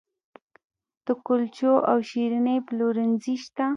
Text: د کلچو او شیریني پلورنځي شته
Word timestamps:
د 1.05 1.07
کلچو 1.27 1.73
او 1.91 1.97
شیریني 2.09 2.57
پلورنځي 2.67 3.35
شته 3.43 3.65